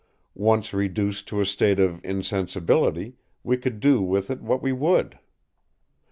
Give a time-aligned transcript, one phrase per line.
[0.33, 3.13] Once reduced to a state of insensibility,
[3.43, 5.19] we could do with it what we would.